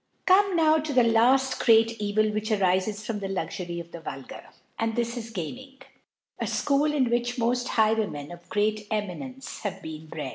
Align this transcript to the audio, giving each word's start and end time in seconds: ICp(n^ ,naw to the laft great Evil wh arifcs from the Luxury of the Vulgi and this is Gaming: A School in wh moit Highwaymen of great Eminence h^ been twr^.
ICp(n^ 0.25 0.55
,naw 0.59 0.79
to 0.83 0.93
the 0.93 1.03
laft 1.03 1.63
great 1.63 2.01
Evil 2.01 2.31
wh 2.31 2.37
arifcs 2.55 3.05
from 3.05 3.19
the 3.19 3.27
Luxury 3.27 3.79
of 3.79 3.91
the 3.91 3.99
Vulgi 3.99 4.39
and 4.79 4.95
this 4.95 5.15
is 5.15 5.29
Gaming: 5.29 5.77
A 6.39 6.47
School 6.47 6.91
in 6.91 7.05
wh 7.15 7.37
moit 7.37 7.67
Highwaymen 7.67 8.31
of 8.31 8.49
great 8.49 8.87
Eminence 8.89 9.59
h^ 9.59 9.79
been 9.83 10.07
twr^. 10.07 10.29